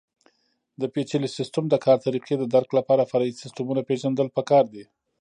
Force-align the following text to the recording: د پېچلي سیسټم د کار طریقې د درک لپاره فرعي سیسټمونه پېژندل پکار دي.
د 0.81 0.83
پېچلي 0.93 1.29
سیسټم 1.37 1.65
د 1.69 1.75
کار 1.85 1.97
طریقې 2.05 2.35
د 2.37 2.43
درک 2.53 2.69
لپاره 2.79 3.09
فرعي 3.11 3.31
سیسټمونه 3.43 3.81
پېژندل 3.89 4.27
پکار 4.37 4.65
دي. 4.73 4.83